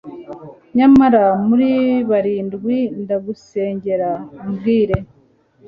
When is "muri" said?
1.47-1.69